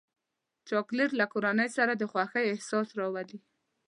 چاکلېټ 0.69 1.11
له 1.19 1.25
کورنۍ 1.33 1.69
سره 1.77 1.91
د 1.95 2.03
خوښۍ 2.11 2.45
احساس 2.47 2.87
راولي. 2.99 3.37